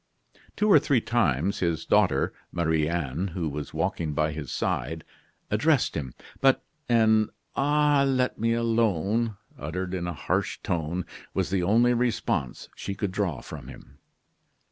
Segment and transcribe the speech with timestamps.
[0.55, 5.03] Two or three times his daughter, Marie Anne, who was walking by his side,
[5.51, 8.03] addressed him; but an "Ah!
[8.07, 13.41] let me alone!" uttered in a harsh tone, was the only response she could draw
[13.41, 13.99] from him.